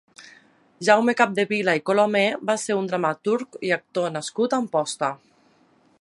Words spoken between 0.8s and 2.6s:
Jaume Capdevila i Colomer va